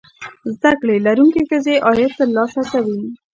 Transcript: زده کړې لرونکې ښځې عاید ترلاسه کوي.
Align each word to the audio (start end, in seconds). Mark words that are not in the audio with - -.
زده 0.57 0.71
کړې 0.81 0.95
لرونکې 1.05 1.41
ښځې 1.49 1.75
عاید 1.87 2.11
ترلاسه 2.19 2.61
کوي. 2.71 2.99